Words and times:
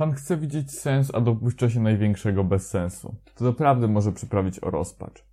Pan 0.00 0.12
chce 0.12 0.36
widzieć 0.36 0.78
sens, 0.78 1.14
a 1.14 1.20
dopuszcza 1.20 1.70
się 1.70 1.80
największego 1.80 2.44
bezsensu. 2.44 3.14
To 3.34 3.44
naprawdę 3.44 3.88
może 3.88 4.12
przyprawić 4.12 4.64
o 4.64 4.70
rozpacz. 4.70 5.24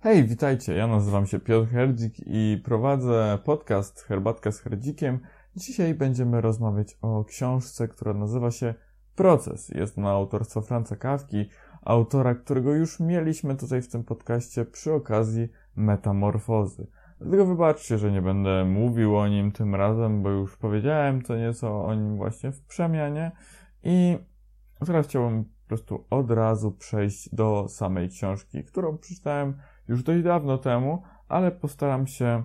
Hej, 0.00 0.24
witajcie, 0.24 0.74
ja 0.74 0.86
nazywam 0.86 1.26
się 1.26 1.40
Piotr 1.40 1.70
Herdzik 1.70 2.14
i 2.26 2.62
prowadzę 2.64 3.38
podcast 3.44 4.00
Herbatka 4.00 4.52
z 4.52 4.60
Herdzikiem. 4.60 5.18
Dzisiaj 5.56 5.94
będziemy 5.94 6.40
rozmawiać 6.40 6.98
o 7.02 7.24
książce, 7.24 7.88
która 7.88 8.14
nazywa 8.14 8.50
się 8.50 8.74
Proces. 9.14 9.68
Jest 9.68 9.96
na 9.96 10.10
autorstwo 10.10 10.62
Franca 10.62 10.96
Kawki, 10.96 11.48
autora, 11.82 12.34
którego 12.34 12.74
już 12.74 13.00
mieliśmy 13.00 13.56
tutaj 13.56 13.82
w 13.82 13.88
tym 13.88 14.04
podcaście 14.04 14.64
przy 14.64 14.92
okazji 14.92 15.48
metamorfozy. 15.76 16.86
Dlatego 17.20 17.46
wybaczcie, 17.46 17.98
że 17.98 18.12
nie 18.12 18.22
będę 18.22 18.64
mówił 18.64 19.16
o 19.16 19.28
nim 19.28 19.52
tym 19.52 19.74
razem, 19.74 20.22
bo 20.22 20.30
już 20.30 20.56
powiedziałem 20.56 21.22
co 21.22 21.36
nieco 21.36 21.84
o 21.84 21.94
nim 21.94 22.16
właśnie 22.16 22.52
w 22.52 22.62
przemianie. 22.62 23.32
I 23.82 24.18
teraz 24.86 25.06
chciałbym 25.06 25.44
po 25.44 25.68
prostu 25.68 26.04
od 26.10 26.30
razu 26.30 26.72
przejść 26.72 27.34
do 27.34 27.66
samej 27.68 28.08
książki, 28.08 28.64
którą 28.64 28.98
przeczytałem 28.98 29.56
już 29.88 30.02
dość 30.02 30.24
dawno 30.24 30.58
temu, 30.58 31.02
ale 31.28 31.50
postaram 31.50 32.06
się 32.06 32.44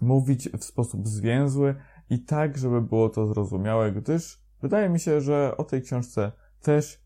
mówić 0.00 0.48
w 0.48 0.64
sposób 0.64 1.08
zwięzły 1.08 1.74
i 2.10 2.24
tak, 2.24 2.58
żeby 2.58 2.82
było 2.82 3.08
to 3.08 3.26
zrozumiałe, 3.26 3.92
gdyż 3.92 4.42
wydaje 4.62 4.88
mi 4.88 5.00
się, 5.00 5.20
że 5.20 5.56
o 5.56 5.64
tej 5.64 5.82
książce 5.82 6.32
też 6.62 7.02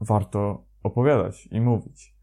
warto 0.00 0.64
opowiadać 0.82 1.46
i 1.46 1.60
mówić. 1.60 2.16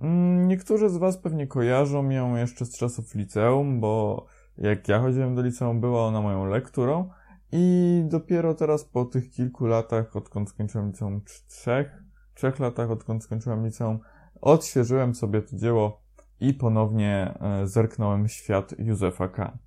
Mm, 0.00 0.48
niektórzy 0.48 0.88
z 0.88 0.96
Was 0.96 1.18
pewnie 1.18 1.46
kojarzą 1.46 2.10
ją 2.10 2.36
jeszcze 2.36 2.66
z 2.66 2.78
czasów 2.78 3.14
liceum, 3.14 3.80
bo 3.80 4.26
jak 4.58 4.88
ja 4.88 5.00
chodziłem 5.00 5.34
do 5.34 5.42
liceum, 5.42 5.80
była 5.80 6.06
ona 6.06 6.20
moją 6.20 6.44
lekturą, 6.44 7.10
i 7.52 8.04
dopiero 8.08 8.54
teraz 8.54 8.84
po 8.84 9.04
tych 9.04 9.30
kilku 9.30 9.66
latach, 9.66 10.16
odkąd 10.16 10.48
skończyłem 10.48 10.86
liceum, 10.86 11.20
trzech, 11.48 12.02
trzech 12.34 12.58
latach, 12.58 12.90
odkąd 12.90 13.24
skończyłem 13.24 13.64
liceum, 13.64 13.98
odświeżyłem 14.40 15.14
sobie 15.14 15.42
to 15.42 15.56
dzieło 15.56 16.02
i 16.40 16.54
ponownie 16.54 17.34
e, 17.40 17.66
zerknąłem 17.66 18.28
świat 18.28 18.74
Józefa 18.78 19.28
K. 19.28 19.58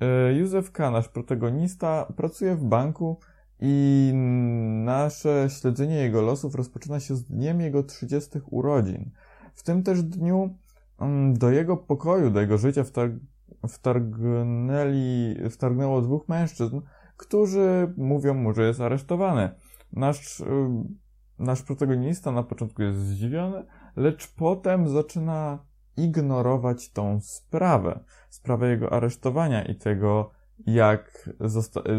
E, 0.00 0.34
Józef 0.34 0.72
K., 0.72 0.90
nasz 0.90 1.08
protagonista, 1.08 2.12
pracuje 2.16 2.56
w 2.56 2.64
banku 2.64 3.20
i 3.60 4.12
nasze 4.84 5.48
śledzenie 5.60 5.96
jego 5.96 6.22
losów 6.22 6.54
rozpoczyna 6.54 7.00
się 7.00 7.16
z 7.16 7.24
dniem 7.24 7.60
jego 7.60 7.82
30 7.82 8.30
urodzin. 8.50 9.10
W 9.54 9.62
tym 9.62 9.82
też 9.82 10.02
dniu 10.02 10.54
mm, 10.98 11.34
do 11.34 11.50
jego 11.50 11.76
pokoju, 11.76 12.30
do 12.30 12.40
jego 12.40 12.58
życia 12.58 12.84
wtargnęli, 13.68 15.36
wtargnęło 15.50 16.02
dwóch 16.02 16.28
mężczyzn, 16.28 16.80
którzy 17.20 17.94
mówią 17.96 18.34
mu, 18.34 18.54
że 18.54 18.66
jest 18.66 18.80
aresztowany. 18.80 19.50
Nasz, 19.92 20.40
y, 20.40 20.44
nasz 21.38 21.62
protagonista 21.62 22.32
na 22.32 22.42
początku 22.42 22.82
jest 22.82 22.98
zdziwiony, 22.98 23.64
lecz 23.96 24.34
potem 24.34 24.88
zaczyna 24.88 25.58
ignorować 25.96 26.92
tą 26.92 27.20
sprawę, 27.20 28.00
sprawę 28.28 28.70
jego 28.70 28.92
aresztowania 28.92 29.64
i 29.64 29.74
tego, 29.74 30.30
jak 30.66 31.30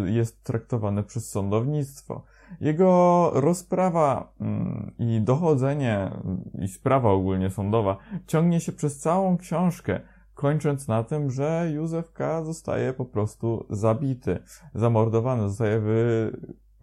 jest 0.06 0.44
traktowany 0.44 1.04
przez 1.04 1.30
sądownictwo. 1.30 2.24
Jego 2.62 3.32
rozprawa 3.34 4.34
mm, 4.42 4.92
i 5.00 5.22
dochodzenie 5.22 6.12
i 6.60 6.68
sprawa 6.68 7.12
ogólnie 7.12 7.50
sądowa 7.50 7.98
ciągnie 8.28 8.60
się 8.60 8.72
przez 8.72 9.00
całą 9.00 9.38
książkę 9.38 10.00
kończąc 10.42 10.88
na 10.88 11.04
tym, 11.04 11.32
że 11.32 11.72
Józef 11.74 12.14
K. 12.14 12.44
zostaje 12.44 12.94
po 12.94 13.06
prostu 13.06 13.66
zabity, 13.70 14.40
zamordowany, 14.74 15.50
zostaje 15.50 15.80
wy, 15.80 16.32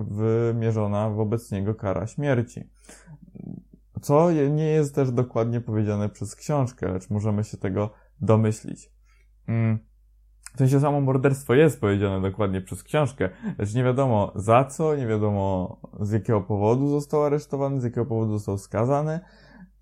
wymierzona 0.00 1.10
wobec 1.10 1.52
niego 1.52 1.74
kara 1.74 2.06
śmierci. 2.06 2.70
Co 4.00 4.30
nie 4.32 4.66
jest 4.66 4.94
też 4.94 5.12
dokładnie 5.12 5.60
powiedziane 5.60 6.08
przez 6.08 6.36
książkę, 6.36 6.92
lecz 6.92 7.10
możemy 7.10 7.44
się 7.44 7.56
tego 7.56 7.90
domyślić. 8.20 8.92
Mm. 9.48 9.78
W 10.54 10.58
sensie 10.58 10.80
samo 10.80 11.00
morderstwo 11.00 11.54
jest 11.54 11.80
powiedziane 11.80 12.30
dokładnie 12.30 12.60
przez 12.60 12.82
książkę, 12.82 13.28
lecz 13.58 13.74
nie 13.74 13.84
wiadomo 13.84 14.32
za 14.34 14.64
co, 14.64 14.96
nie 14.96 15.06
wiadomo 15.06 15.76
z 16.00 16.12
jakiego 16.12 16.40
powodu 16.40 16.88
został 16.88 17.24
aresztowany, 17.24 17.80
z 17.80 17.84
jakiego 17.84 18.06
powodu 18.06 18.32
został 18.32 18.58
skazany 18.58 19.20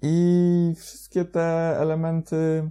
i 0.03 0.75
wszystkie 0.77 1.25
te 1.25 1.77
elementy 1.79 2.71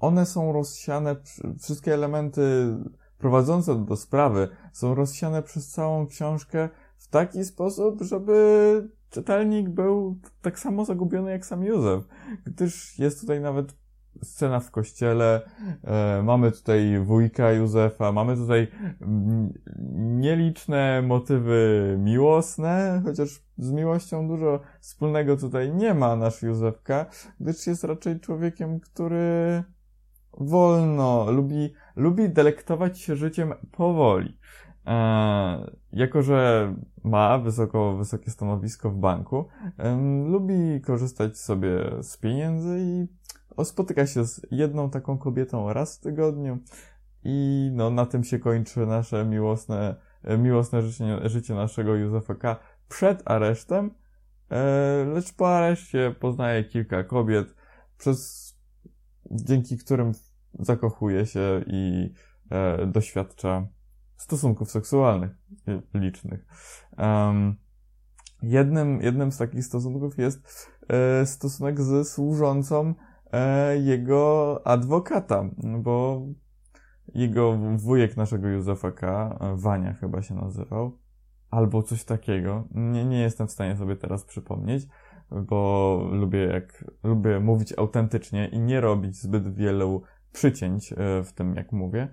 one 0.00 0.26
są 0.26 0.52
rozsiane, 0.52 1.16
wszystkie 1.62 1.94
elementy 1.94 2.76
prowadzące 3.18 3.84
do 3.84 3.96
sprawy 3.96 4.48
są 4.72 4.94
rozsiane 4.94 5.42
przez 5.42 5.68
całą 5.68 6.06
książkę 6.06 6.68
w 6.98 7.08
taki 7.08 7.44
sposób, 7.44 8.02
żeby 8.02 8.88
czytelnik 9.10 9.68
był 9.68 10.18
tak 10.42 10.58
samo 10.58 10.84
zagubiony 10.84 11.30
jak 11.30 11.46
sam 11.46 11.64
Józef, 11.64 12.04
gdyż 12.44 12.98
jest 12.98 13.20
tutaj 13.20 13.40
nawet 13.40 13.80
scena 14.22 14.60
w 14.60 14.70
kościele, 14.70 15.42
e, 15.84 16.22
mamy 16.22 16.52
tutaj 16.52 16.98
wujka 17.04 17.52
Józefa, 17.52 18.12
mamy 18.12 18.36
tutaj 18.36 18.68
nieliczne 19.98 21.02
motywy 21.02 21.96
miłosne, 21.98 23.02
chociaż 23.04 23.42
z 23.58 23.72
miłością 23.72 24.28
dużo 24.28 24.60
wspólnego 24.80 25.36
tutaj 25.36 25.74
nie 25.74 25.94
ma 25.94 26.16
nasz 26.16 26.42
Józefka, 26.42 27.06
gdyż 27.40 27.66
jest 27.66 27.84
raczej 27.84 28.20
człowiekiem, 28.20 28.80
który 28.80 29.64
wolno, 30.38 31.30
lubi, 31.30 31.72
lubi 31.96 32.28
delektować 32.28 33.00
się 33.00 33.16
życiem 33.16 33.54
powoli. 33.72 34.38
E, 34.86 35.70
jako, 35.92 36.22
że 36.22 36.74
ma 37.04 37.38
wysoko, 37.38 37.96
wysokie 37.96 38.30
stanowisko 38.30 38.90
w 38.90 38.96
banku, 38.96 39.48
e, 39.78 39.96
lubi 40.26 40.80
korzystać 40.80 41.38
sobie 41.38 41.90
z 42.02 42.16
pieniędzy 42.16 42.78
i 42.80 43.06
spotyka 43.64 44.06
się 44.06 44.24
z 44.24 44.46
jedną 44.50 44.90
taką 44.90 45.18
kobietą 45.18 45.72
raz 45.72 45.96
w 45.96 46.00
tygodniu 46.00 46.58
i 47.24 47.70
no, 47.74 47.90
na 47.90 48.06
tym 48.06 48.24
się 48.24 48.38
kończy 48.38 48.86
nasze 48.86 49.24
miłosne, 49.24 49.96
miłosne 50.38 50.82
życie, 50.82 51.28
życie 51.28 51.54
naszego 51.54 51.94
Józefa 51.94 52.34
K. 52.34 52.56
przed 52.88 53.22
aresztem, 53.24 53.90
e, 54.50 55.04
lecz 55.14 55.32
po 55.32 55.56
areszcie 55.56 56.14
poznaje 56.20 56.64
kilka 56.64 57.04
kobiet, 57.04 57.54
przez 57.98 58.50
dzięki 59.30 59.78
którym 59.78 60.12
zakochuje 60.58 61.26
się 61.26 61.64
i 61.66 62.12
e, 62.50 62.86
doświadcza 62.86 63.68
stosunków 64.16 64.70
seksualnych 64.70 65.30
licznych. 65.94 66.46
Um, 66.98 67.56
jednym, 68.42 69.02
jednym 69.02 69.32
z 69.32 69.38
takich 69.38 69.64
stosunków 69.64 70.18
jest 70.18 70.68
e, 70.88 71.26
stosunek 71.26 71.80
ze 71.80 72.04
służącą 72.04 72.94
e, 73.32 73.78
jego 73.78 74.60
adwokata, 74.64 75.44
bo 75.78 76.22
jego 77.14 77.58
wujek 77.76 78.16
naszego 78.16 78.48
Józefa 78.48 78.92
K., 78.92 79.38
Wania 79.54 79.92
chyba 79.94 80.22
się 80.22 80.34
nazywał, 80.34 80.98
albo 81.50 81.82
coś 81.82 82.04
takiego. 82.04 82.68
Nie, 82.74 83.04
nie 83.04 83.20
jestem 83.20 83.46
w 83.46 83.52
stanie 83.52 83.76
sobie 83.76 83.96
teraz 83.96 84.24
przypomnieć 84.24 84.86
bo 85.32 86.08
lubię 86.12 86.44
jak, 86.44 86.84
lubię 87.02 87.40
mówić 87.40 87.74
autentycznie 87.78 88.48
i 88.48 88.60
nie 88.60 88.80
robić 88.80 89.16
zbyt 89.16 89.54
wielu 89.54 90.02
przycięć 90.32 90.92
e, 90.92 90.96
w 91.24 91.32
tym, 91.32 91.54
jak 91.54 91.72
mówię. 91.72 92.08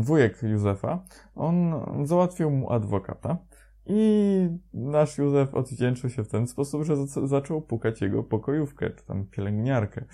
Wujek 0.00 0.42
Józefa, 0.42 1.04
on 1.34 1.74
załatwił 2.04 2.50
mu 2.50 2.72
adwokata 2.72 3.38
i 3.86 4.48
nasz 4.74 5.18
Józef 5.18 5.54
odwdzięczył 5.54 6.10
się 6.10 6.24
w 6.24 6.28
ten 6.28 6.46
sposób, 6.46 6.84
że 6.84 7.06
zaczął 7.06 7.62
pukać 7.62 8.00
jego 8.00 8.22
pokojówkę, 8.22 8.90
czy 8.90 9.04
tam 9.04 9.26
pielęgniarkę. 9.26 10.04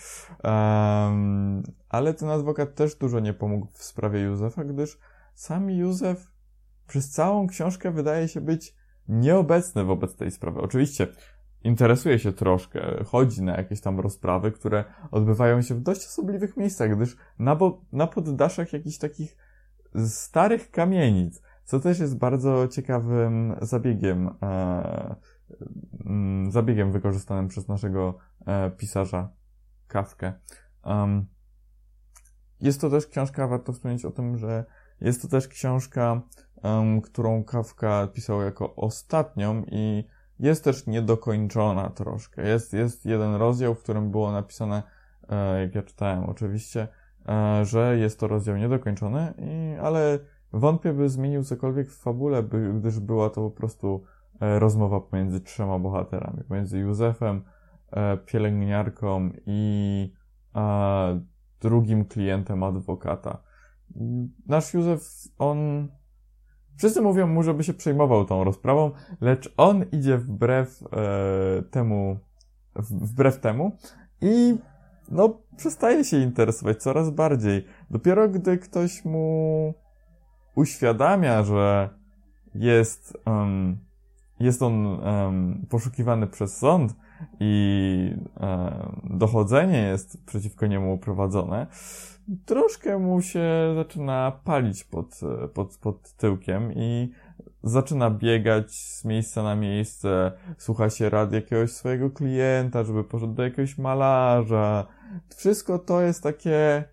ale 1.88 2.14
ten 2.14 2.28
adwokat 2.28 2.74
też 2.74 2.94
dużo 2.94 3.20
nie 3.20 3.34
pomógł 3.34 3.66
w 3.72 3.82
sprawie 3.82 4.20
Józefa, 4.20 4.64
gdyż 4.64 4.98
sam 5.34 5.70
Józef 5.70 6.32
przez 6.88 7.10
całą 7.10 7.46
książkę 7.46 7.90
wydaje 7.90 8.28
się 8.28 8.40
być 8.40 8.74
nieobecny 9.08 9.84
wobec 9.84 10.16
tej 10.16 10.30
sprawy. 10.30 10.60
Oczywiście 10.60 11.06
interesuje 11.66 12.18
się 12.18 12.32
troszkę, 12.32 13.04
chodzi 13.04 13.42
na 13.42 13.56
jakieś 13.56 13.80
tam 13.80 14.00
rozprawy, 14.00 14.52
które 14.52 14.84
odbywają 15.10 15.62
się 15.62 15.74
w 15.74 15.80
dość 15.80 16.06
osobliwych 16.06 16.56
miejscach, 16.56 16.96
gdyż 16.96 17.16
na, 17.38 17.56
bo, 17.56 17.84
na 17.92 18.06
poddaszach 18.06 18.72
jakichś 18.72 18.98
takich 18.98 19.36
starych 20.06 20.70
kamienic, 20.70 21.42
co 21.64 21.80
też 21.80 21.98
jest 21.98 22.18
bardzo 22.18 22.68
ciekawym 22.68 23.56
zabiegiem, 23.62 24.30
e, 24.42 25.16
mm, 26.06 26.50
zabiegiem 26.52 26.92
wykorzystanym 26.92 27.48
przez 27.48 27.68
naszego 27.68 28.18
e, 28.46 28.70
pisarza 28.70 29.28
Kawkę. 29.88 30.32
Um, 30.84 31.26
jest 32.60 32.80
to 32.80 32.90
też 32.90 33.06
książka, 33.06 33.48
warto 33.48 33.72
wspomnieć 33.72 34.04
o 34.04 34.10
tym, 34.10 34.36
że 34.36 34.64
jest 35.00 35.22
to 35.22 35.28
też 35.28 35.48
książka, 35.48 36.22
um, 36.62 37.00
którą 37.00 37.44
Kawka 37.44 38.06
pisał 38.06 38.42
jako 38.42 38.76
ostatnią 38.76 39.64
i 39.66 40.04
jest 40.40 40.64
też 40.64 40.86
niedokończona 40.86 41.90
troszkę. 41.90 42.48
Jest, 42.48 42.72
jest 42.72 43.06
jeden 43.06 43.34
rozdział, 43.34 43.74
w 43.74 43.82
którym 43.82 44.10
było 44.10 44.32
napisane, 44.32 44.82
e, 45.28 45.60
jak 45.60 45.74
ja 45.74 45.82
czytałem 45.82 46.24
oczywiście, 46.24 46.88
e, 47.28 47.64
że 47.64 47.98
jest 47.98 48.20
to 48.20 48.28
rozdział 48.28 48.56
niedokończony, 48.56 49.34
i, 49.38 49.78
ale 49.78 50.18
wątpię, 50.52 50.92
by 50.92 51.08
zmienił 51.08 51.44
cokolwiek 51.44 51.88
w 51.88 51.98
fabule, 51.98 52.42
by, 52.42 52.72
gdyż 52.74 53.00
była 53.00 53.30
to 53.30 53.40
po 53.40 53.50
prostu 53.50 54.04
e, 54.40 54.58
rozmowa 54.58 55.00
pomiędzy 55.00 55.40
trzema 55.40 55.78
bohaterami, 55.78 56.44
pomiędzy 56.44 56.78
Józefem, 56.78 57.42
pielęgniarką 58.26 59.30
i 59.46 60.12
drugim 61.60 62.04
klientem 62.04 62.62
adwokata. 62.62 63.42
Nasz 64.46 64.74
Józef, 64.74 65.02
on 65.38 65.88
Wszyscy 66.76 67.02
mówią 67.02 67.26
mu, 67.26 67.42
żeby 67.42 67.64
się 67.64 67.74
przejmował 67.74 68.24
tą 68.24 68.44
rozprawą, 68.44 68.90
lecz 69.20 69.54
on 69.56 69.84
idzie 69.92 70.18
wbrew 70.18 70.82
e, 70.82 71.62
temu, 71.62 72.18
wbrew 72.76 73.40
temu 73.40 73.76
i 74.20 74.58
no, 75.10 75.38
przestaje 75.56 76.04
się 76.04 76.16
interesować 76.16 76.82
coraz 76.82 77.10
bardziej. 77.10 77.64
Dopiero 77.90 78.28
gdy 78.28 78.58
ktoś 78.58 79.04
mu 79.04 79.74
uświadamia, 80.54 81.42
że 81.42 81.90
jest, 82.54 83.18
um, 83.26 83.78
jest 84.40 84.62
on 84.62 84.86
um, 84.86 85.66
poszukiwany 85.68 86.26
przez 86.26 86.56
sąd 86.56 86.94
i 87.40 88.14
um, 88.40 89.00
dochodzenie 89.04 89.78
jest 89.78 90.24
przeciwko 90.26 90.66
niemu 90.66 90.98
prowadzone, 90.98 91.66
troszkę 92.44 92.98
mu 92.98 93.22
się 93.22 93.72
zaczyna 93.74 94.40
palić 94.44 94.84
pod, 94.84 95.20
pod, 95.54 95.76
pod 95.76 96.12
tyłkiem 96.12 96.72
i 96.72 97.12
zaczyna 97.62 98.10
biegać 98.10 98.74
z 98.74 99.04
miejsca 99.04 99.42
na 99.42 99.56
miejsce, 99.56 100.32
słucha 100.58 100.90
się 100.90 101.10
rad 101.10 101.32
jakiegoś 101.32 101.72
swojego 101.72 102.10
klienta, 102.10 102.84
żeby 102.84 103.04
poszedł 103.04 103.32
do 103.32 103.42
jakiegoś 103.42 103.78
malarza. 103.78 104.86
Wszystko 105.36 105.78
to 105.78 106.00
jest 106.00 106.22
takie 106.22 106.84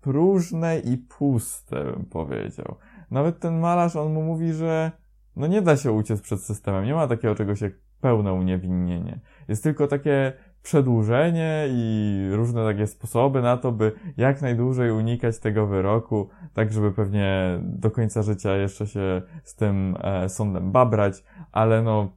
próżne 0.00 0.78
i 0.78 0.98
puste, 0.98 1.84
bym 1.84 2.04
powiedział. 2.04 2.76
Nawet 3.10 3.38
ten 3.38 3.60
malarz, 3.60 3.96
on 3.96 4.12
mu 4.12 4.22
mówi, 4.22 4.52
że 4.52 4.92
no 5.36 5.46
nie 5.46 5.62
da 5.62 5.76
się 5.76 5.92
uciec 5.92 6.20
przed 6.20 6.40
systemem, 6.40 6.84
nie 6.84 6.94
ma 6.94 7.08
takiego 7.08 7.34
czegoś 7.34 7.60
jak 7.60 7.72
pełne 8.04 8.32
uniewinnienie. 8.32 9.20
Jest 9.48 9.62
tylko 9.62 9.86
takie 9.86 10.32
przedłużenie 10.62 11.66
i 11.70 12.28
różne 12.32 12.64
takie 12.64 12.86
sposoby 12.86 13.42
na 13.42 13.56
to, 13.56 13.72
by 13.72 13.92
jak 14.16 14.42
najdłużej 14.42 14.90
unikać 14.90 15.38
tego 15.38 15.66
wyroku, 15.66 16.28
tak 16.54 16.72
żeby 16.72 16.92
pewnie 16.92 17.58
do 17.62 17.90
końca 17.90 18.22
życia 18.22 18.56
jeszcze 18.56 18.86
się 18.86 19.22
z 19.44 19.54
tym 19.54 19.96
e, 20.00 20.28
sądem 20.28 20.72
babrać, 20.72 21.24
ale 21.52 21.82
no 21.82 22.16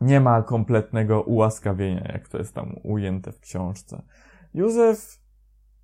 nie 0.00 0.20
ma 0.20 0.42
kompletnego 0.42 1.22
ułaskawienia, 1.22 2.10
jak 2.12 2.28
to 2.28 2.38
jest 2.38 2.54
tam 2.54 2.76
ujęte 2.82 3.32
w 3.32 3.40
książce. 3.40 4.02
Józef, 4.54 5.20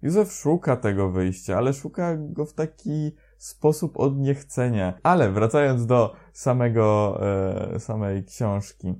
Józef 0.02 0.32
szuka 0.32 0.76
tego 0.76 1.10
wyjścia, 1.10 1.56
ale 1.56 1.72
szuka 1.72 2.16
go 2.16 2.46
w 2.46 2.54
taki 2.54 3.12
sposób 3.44 3.98
od 4.00 4.18
niechcenia. 4.18 4.98
Ale 5.02 5.32
wracając 5.32 5.86
do 5.86 6.16
samego, 6.32 7.18
e, 7.74 7.80
samej 7.80 8.24
książki. 8.24 8.94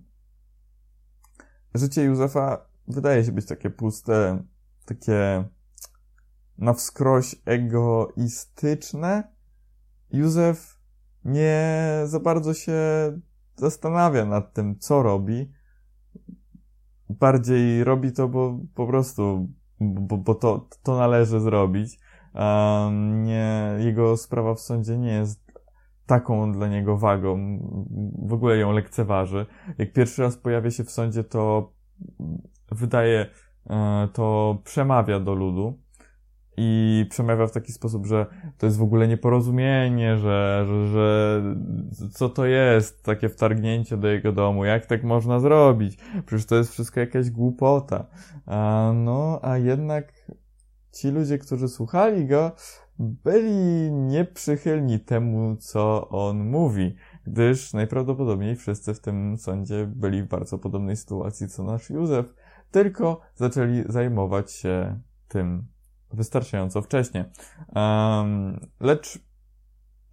Życie 1.75 2.05
Józefa 2.05 2.67
wydaje 2.88 3.25
się 3.25 3.32
być 3.32 3.46
takie 3.46 3.70
puste, 3.70 4.43
takie 4.85 5.44
na 6.58 6.73
wskroś 6.73 7.37
egoistyczne. 7.44 9.35
Józef 10.11 10.79
nie 11.25 12.00
za 12.05 12.20
bardzo 12.20 12.55
się 12.55 12.73
zastanawia 13.56 14.25
nad 14.25 14.52
tym, 14.52 14.79
co 14.79 15.02
robi. 15.02 15.52
Bardziej 17.11 17.85
robi 17.85 18.12
to, 18.12 18.29
bo 18.29 18.58
po 18.75 18.87
prostu, 18.87 19.49
bo, 19.81 20.17
bo 20.17 20.35
to, 20.35 20.69
to 20.82 20.97
należy 20.97 21.40
zrobić. 21.40 21.99
Nie, 23.22 23.76
jego 23.78 24.16
sprawa 24.16 24.54
w 24.54 24.60
sądzie 24.60 24.98
nie 24.98 25.12
jest 25.12 25.44
taką 26.06 26.52
dla 26.52 26.69
niego 26.69 26.96
wagą, 26.96 27.58
w 28.26 28.32
ogóle 28.32 28.56
ją 28.56 28.72
lekceważy. 28.72 29.46
Jak 29.78 29.92
pierwszy 29.92 30.22
raz 30.22 30.36
pojawia 30.36 30.70
się 30.70 30.84
w 30.84 30.90
sądzie, 30.90 31.25
to 31.25 31.72
wydaje, 32.72 33.26
e, 33.70 34.08
to 34.12 34.58
przemawia 34.64 35.20
do 35.20 35.34
ludu 35.34 35.78
i 36.56 37.06
przemawia 37.10 37.46
w 37.46 37.52
taki 37.52 37.72
sposób, 37.72 38.06
że 38.06 38.26
to 38.58 38.66
jest 38.66 38.78
w 38.78 38.82
ogóle 38.82 39.08
nieporozumienie, 39.08 40.16
że, 40.16 40.64
że, 40.69 40.87
że 40.87 41.42
co 42.10 42.28
to 42.28 42.46
jest 42.46 43.04
takie 43.04 43.28
wtargnięcie 43.28 43.96
do 43.96 44.08
jego 44.08 44.32
domu, 44.32 44.64
jak 44.64 44.87
tak 44.87 45.04
można 45.04 45.40
zrobić? 45.40 45.98
Przecież 46.26 46.46
to 46.46 46.56
jest 46.56 46.72
wszystko 46.72 47.00
jakaś 47.00 47.30
głupota. 47.30 48.06
A, 48.46 48.92
no, 48.94 49.40
a 49.42 49.58
jednak 49.58 50.12
ci 50.94 51.11
ludzie, 51.11 51.38
którzy 51.38 51.69
słuchali 51.69 52.26
go, 52.26 52.52
byli 52.99 53.93
nieprzychylni 53.93 55.00
temu, 55.00 55.56
co 55.56 56.08
on 56.08 56.50
mówi, 56.50 56.94
gdyż 57.26 57.73
najprawdopodobniej 57.73 58.56
wszyscy 58.56 58.94
w 58.94 59.00
tym 59.00 59.37
sądzie 59.38 59.87
byli 59.87 60.23
w 60.23 60.29
bardzo 60.29 60.58
podobnej 60.58 60.96
sytuacji 60.96 61.49
co 61.49 61.62
nasz 61.62 61.91
Józef, 61.91 62.35
tylko 62.70 63.20
zaczęli 63.35 63.85
zajmować 63.88 64.52
się 64.52 65.00
tym 65.29 65.67
wystarczająco 66.11 66.82
wcześnie. 66.82 67.31
Um, 67.75 68.67
lecz 68.81 69.19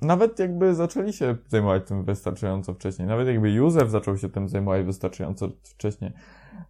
nawet 0.02 0.40
jakby 0.40 0.76
zaczęli 0.76 1.14
się 1.14 1.36
zajmować 1.48 1.88
tym 1.88 2.04
wystarczająco 2.04 2.74
wcześniej, 2.74 3.08
nawet 3.08 3.28
jakby 3.28 3.52
Józef 3.52 3.90
zaczął 3.90 4.18
się 4.18 4.30
tym 4.30 4.50
zajmować 4.50 4.86
wystarczająco 4.86 5.50
wcześniej, 5.64 6.12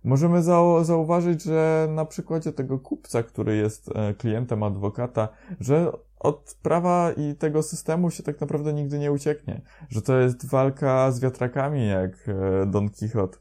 możemy 0.04 0.44
zau 0.44 0.84
zauważyć, 0.84 1.44
że 1.44 1.88
na 1.90 2.06
przykładzie 2.06 2.54
tego 2.54 2.80
kupca, 2.80 3.24
który 3.24 3.56
jest 3.56 3.90
e, 3.96 4.14
klientem 4.14 4.64
adwokata, 4.64 5.30
że 5.60 5.92
od 6.20 6.58
prawa 6.62 7.12
i 7.12 7.36
tego 7.36 7.64
systemu 7.64 8.12
się 8.12 8.24
tak 8.24 8.42
naprawdę 8.42 8.74
nigdy 8.74 9.00
nie 9.00 9.12
ucieknie. 9.12 9.62
Że 9.90 10.02
to 10.02 10.20
jest 10.20 10.50
walka 10.50 11.12
z 11.12 11.20
wiatrakami, 11.20 11.88
jak 11.88 12.12
e, 12.28 12.66
Don 12.66 12.90
Quixote 12.90 13.38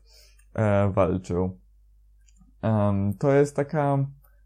e, 0.55 0.91
walczył. 0.91 1.61
To 3.19 3.33
jest 3.33 3.57
taka 3.57 3.99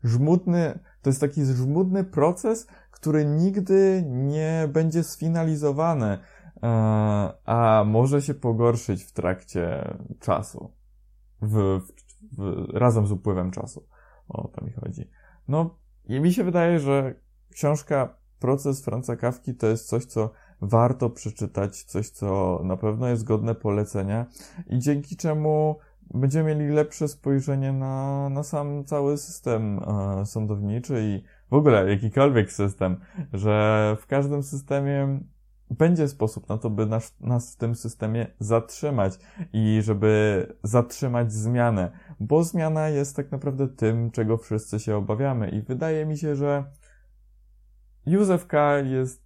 żmudny, 0.05 0.79
to 1.02 1.11
jest 1.11 1.20
taki 1.20 1.44
żmudny 1.44 2.05
proces, 2.05 2.67
który 3.05 3.25
nigdy 3.25 4.05
nie 4.06 4.69
będzie 4.73 5.05
sfinalizowany, 5.05 6.19
a 7.45 7.85
może 7.87 8.23
się 8.23 8.35
pogorszyć 8.35 9.05
w 9.05 9.12
trakcie 9.12 9.95
czasu 10.21 10.73
w, 11.43 11.81
w, 12.33 12.67
razem 12.73 13.06
z 13.06 13.12
upływem 13.12 13.51
czasu. 13.51 13.87
O 14.29 14.49
to 14.49 14.65
mi 14.65 14.73
chodzi. 14.73 15.11
No, 15.49 15.79
i 16.05 16.21
mi 16.21 16.33
się 16.33 16.45
wydaje, 16.45 16.79
że 16.79 17.15
książka 17.51 18.17
Proces 18.39 18.85
Franca 18.85 19.17
Kawki 19.17 19.55
to 19.55 19.67
jest 19.67 19.89
coś, 19.89 20.05
co 20.05 20.31
warto 20.61 21.11
przeczytać, 21.11 21.83
coś, 21.83 22.11
co 22.11 22.61
na 22.65 22.77
pewno 22.77 23.09
jest 23.09 23.25
godne 23.25 23.55
polecenia 23.55 24.27
i 24.67 24.79
dzięki 24.79 25.17
czemu 25.17 25.79
będziemy 26.15 26.55
mieli 26.55 26.75
lepsze 26.75 27.08
spojrzenie 27.08 27.73
na, 27.73 28.29
na 28.29 28.43
sam 28.43 28.84
cały 28.84 29.19
system 29.19 29.79
e, 29.79 30.27
sądowniczy 30.27 31.01
i 31.03 31.25
w 31.55 31.56
ogóle 31.56 31.91
jakikolwiek 31.91 32.53
system, 32.53 32.96
że 33.32 33.96
w 34.01 34.06
każdym 34.06 34.43
systemie 34.43 35.20
będzie 35.70 36.08
sposób 36.08 36.49
na 36.49 36.58
to, 36.58 36.70
by 36.70 36.87
nas, 36.87 37.20
nas 37.20 37.55
w 37.55 37.56
tym 37.56 37.75
systemie 37.75 38.27
zatrzymać 38.39 39.19
i 39.53 39.81
żeby 39.82 40.46
zatrzymać 40.63 41.32
zmianę, 41.32 41.91
bo 42.20 42.44
zmiana 42.44 42.89
jest 42.89 43.17
tak 43.17 43.32
naprawdę 43.32 43.69
tym, 43.69 44.11
czego 44.11 44.37
wszyscy 44.37 44.81
się 44.81 44.96
obawiamy 44.96 45.49
i 45.49 45.63
wydaje 45.63 46.06
mi 46.06 46.19
się, 46.19 46.37
że 46.37 46.65
Józef 48.06 48.46
K. 48.46 48.79
jest 48.79 49.25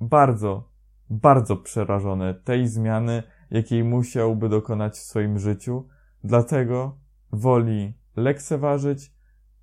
bardzo, 0.00 0.70
bardzo 1.10 1.56
przerażony 1.56 2.34
tej 2.34 2.68
zmiany, 2.68 3.22
jakiej 3.50 3.84
musiałby 3.84 4.48
dokonać 4.48 4.92
w 4.92 5.02
swoim 5.02 5.38
życiu, 5.38 5.88
dlatego 6.24 6.98
woli 7.32 7.94
lekceważyć 8.16 9.12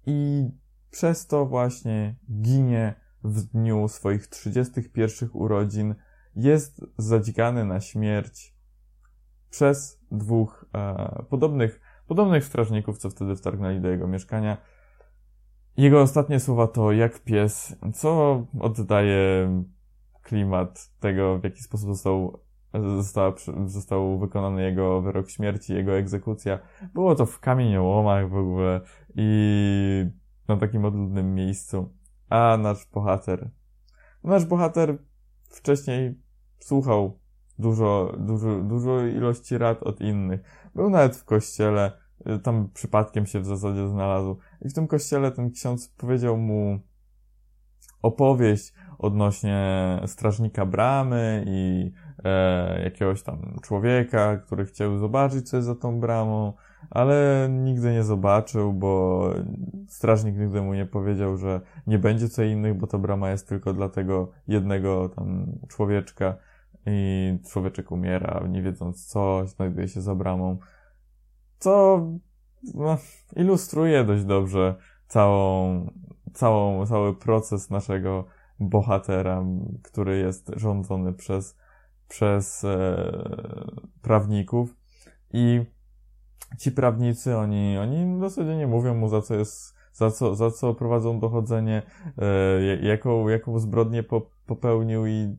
i 0.05 0.49
przez 0.91 1.27
to 1.27 1.45
właśnie 1.45 2.15
ginie 2.41 2.95
w 3.23 3.43
dniu 3.43 3.87
swoich 3.87 4.27
31 4.27 5.29
urodzin 5.33 5.95
jest 6.35 6.85
zadzikany 6.97 7.65
na 7.65 7.79
śmierć 7.79 8.55
przez 9.49 9.99
dwóch 10.11 10.65
e, 10.73 11.25
podobnych, 11.29 11.81
podobnych 12.07 12.45
strażników, 12.45 12.97
co 12.97 13.09
wtedy 13.09 13.35
wtargnęli 13.35 13.81
do 13.81 13.89
jego 13.89 14.07
mieszkania. 14.07 14.57
Jego 15.77 16.01
ostatnie 16.01 16.39
słowa 16.39 16.67
to 16.67 16.91
jak 16.91 17.19
pies, 17.19 17.75
co 17.93 18.43
oddaje 18.59 19.49
klimat 20.23 20.91
tego, 20.99 21.39
w 21.39 21.43
jaki 21.43 21.61
sposób 21.61 21.89
został, 21.89 22.39
została, 22.95 23.33
został 23.65 24.19
wykonany 24.19 24.63
jego 24.63 25.01
wyrok 25.01 25.29
śmierci, 25.29 25.73
jego 25.73 25.97
egzekucja. 25.97 26.59
Było 26.93 27.15
to 27.15 27.25
w 27.25 27.39
kamieniołomach 27.39 28.29
w 28.29 28.35
ogóle 28.35 28.81
i 29.15 30.05
na 30.47 30.57
takim 30.57 30.85
odludnym 30.85 31.35
miejscu. 31.35 31.93
A 32.29 32.57
nasz 32.57 32.87
bohater. 32.93 33.49
Nasz 34.23 34.45
bohater 34.45 34.97
wcześniej 35.49 36.21
słuchał 36.59 37.19
dużo, 37.59 38.15
dużo, 38.19 38.61
dużo 38.61 39.05
ilości 39.05 39.57
rad 39.57 39.83
od 39.83 40.01
innych. 40.01 40.41
Był 40.75 40.89
nawet 40.89 41.15
w 41.15 41.25
kościele, 41.25 41.91
y, 42.35 42.39
tam 42.39 42.69
przypadkiem 42.73 43.25
się 43.25 43.39
w 43.39 43.45
zasadzie 43.45 43.87
znalazł. 43.87 44.37
I 44.61 44.69
w 44.69 44.73
tym 44.73 44.87
kościele 44.87 45.31
ten 45.31 45.51
ksiądz 45.51 45.89
powiedział 45.97 46.37
mu 46.37 46.79
opowieść 48.01 48.73
odnośnie 48.97 49.99
strażnika 50.05 50.65
bramy 50.65 51.45
i 51.47 51.91
e, 52.23 52.83
jakiegoś 52.83 53.23
tam 53.23 53.55
człowieka, 53.63 54.37
który 54.37 54.65
chciał 54.65 54.97
zobaczyć, 54.97 55.49
co 55.49 55.57
jest 55.57 55.67
za 55.67 55.75
tą 55.75 55.99
bramą, 55.99 56.53
ale 56.89 57.47
nigdy 57.51 57.91
nie 57.91 58.03
zobaczył, 58.03 58.73
bo 58.73 59.23
strażnik 59.87 60.37
nigdy 60.37 60.61
mu 60.61 60.73
nie 60.73 60.85
powiedział, 60.85 61.37
że 61.37 61.61
nie 61.87 61.99
będzie 61.99 62.29
co 62.29 62.43
innych, 62.43 62.77
bo 62.77 62.87
ta 62.87 62.97
brama 62.97 63.29
jest 63.29 63.49
tylko 63.49 63.73
dla 63.73 63.89
tego 63.89 64.31
jednego 64.47 65.09
tam 65.09 65.45
człowieczka 65.67 66.37
i 66.85 67.39
człowieczek 67.49 67.91
umiera, 67.91 68.43
nie 68.49 68.61
wiedząc 68.61 69.05
co, 69.05 69.47
znajduje 69.47 69.87
się 69.87 70.01
za 70.01 70.15
bramą. 70.15 70.57
Co 71.59 72.01
no, 72.73 72.97
ilustruje 73.35 74.03
dość 74.03 74.23
dobrze 74.23 74.75
całą, 75.07 75.89
całą, 76.33 76.85
cały 76.85 77.15
proces 77.15 77.69
naszego 77.69 78.25
bohatera, 78.59 79.45
który 79.83 80.17
jest 80.17 80.51
rządzony 80.55 81.13
przez, 81.13 81.57
przez 82.07 82.63
e, 82.63 83.11
prawników 84.01 84.75
i 85.33 85.65
ci 86.59 86.71
prawnicy, 86.71 87.37
oni, 87.37 87.77
oni 87.77 88.19
zasadzie 88.19 88.57
nie 88.57 88.67
mówią 88.67 88.95
mu 88.95 89.09
za 89.09 89.21
co 89.21 89.35
jest, 89.35 89.75
za 89.93 90.11
co, 90.11 90.35
za 90.35 90.51
co 90.51 90.73
prowadzą 90.73 91.19
dochodzenie, 91.19 91.81
e, 92.17 92.77
jaką, 92.81 93.27
jaką 93.27 93.59
zbrodnię 93.59 94.03
po, 94.03 94.29
popełnił 94.45 95.05
i 95.05 95.37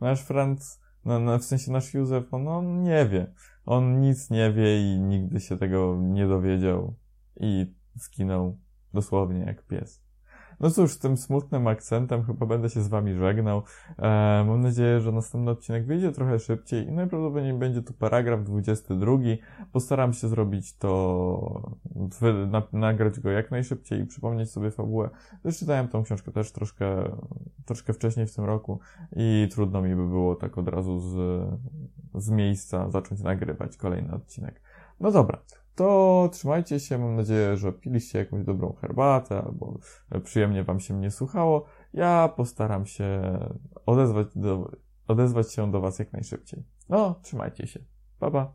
nasz 0.00 0.22
Franz, 0.22 0.80
no, 1.04 1.18
no, 1.18 1.38
w 1.38 1.44
sensie 1.44 1.72
nasz 1.72 1.94
Józef, 1.94 2.34
on, 2.34 2.48
on 2.48 2.82
nie 2.82 3.06
wie. 3.06 3.32
On 3.66 4.00
nic 4.00 4.30
nie 4.30 4.52
wie 4.52 4.94
i 4.94 5.00
nigdy 5.00 5.40
się 5.40 5.56
tego 5.56 5.98
nie 6.00 6.26
dowiedział 6.26 6.94
i 7.40 7.74
skinął 7.98 8.58
dosłownie 8.94 9.40
jak 9.40 9.66
pies. 9.66 10.02
No 10.60 10.70
cóż, 10.70 10.98
tym 10.98 11.16
smutnym 11.16 11.66
akcentem 11.66 12.24
chyba 12.24 12.46
będę 12.46 12.70
się 12.70 12.82
z 12.82 12.88
wami 12.88 13.14
żegnał. 13.14 13.62
E, 13.98 14.44
mam 14.48 14.60
nadzieję, 14.60 15.00
że 15.00 15.12
następny 15.12 15.50
odcinek 15.50 15.86
wyjdzie 15.86 16.12
trochę 16.12 16.38
szybciej 16.38 16.86
i 16.86 16.92
najprawdopodobniej 16.92 17.54
będzie 17.54 17.82
tu 17.82 17.92
paragraf 17.92 18.44
22. 18.44 19.12
Postaram 19.72 20.12
się 20.12 20.28
zrobić 20.28 20.76
to, 20.76 21.76
na, 22.48 22.62
nagrać 22.72 23.20
go 23.20 23.30
jak 23.30 23.50
najszybciej 23.50 24.00
i 24.00 24.06
przypomnieć 24.06 24.50
sobie 24.50 24.70
fabułę. 24.70 25.10
Czytałem 25.58 25.88
tą 25.88 26.02
książkę 26.02 26.32
też 26.32 26.52
troszkę, 26.52 27.16
troszkę 27.66 27.92
wcześniej 27.92 28.26
w 28.26 28.34
tym 28.34 28.44
roku 28.44 28.80
i 29.16 29.48
trudno 29.52 29.82
mi 29.82 29.96
by 29.96 30.08
było 30.08 30.34
tak 30.34 30.58
od 30.58 30.68
razu 30.68 30.98
z, 30.98 31.44
z 32.14 32.30
miejsca 32.30 32.90
zacząć 32.90 33.22
nagrywać 33.22 33.76
kolejny 33.76 34.14
odcinek. 34.14 34.60
No 35.00 35.10
dobra, 35.10 35.38
to 35.80 36.28
trzymajcie 36.32 36.80
się. 36.80 36.98
Mam 36.98 37.16
nadzieję, 37.16 37.56
że 37.56 37.72
piliście 37.72 38.18
jakąś 38.18 38.44
dobrą 38.44 38.72
herbatę 38.72 39.42
albo 39.42 39.78
przyjemnie 40.24 40.64
Wam 40.64 40.80
się 40.80 40.94
mnie 40.94 41.10
słuchało. 41.10 41.64
Ja 41.92 42.32
postaram 42.36 42.86
się 42.86 43.38
odezwać, 43.86 44.26
do, 44.36 44.70
odezwać 45.06 45.52
się 45.52 45.70
do 45.70 45.80
Was 45.80 45.98
jak 45.98 46.12
najszybciej. 46.12 46.64
No, 46.88 47.14
trzymajcie 47.22 47.66
się. 47.66 47.80
Pa, 48.18 48.30
pa. 48.30 48.48